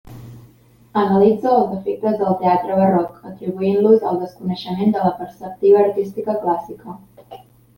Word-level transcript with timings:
Analitza 1.01 1.51
els 1.57 1.67
defectes 1.73 2.15
del 2.21 2.33
teatre 2.39 2.79
barroc 2.81 3.19
atribuint-los 3.33 4.09
al 4.13 4.19
desconeixement 4.25 4.97
de 4.97 5.05
la 5.05 5.13
preceptiva 5.21 5.85
artística 5.87 6.39
clàssica. 6.47 6.99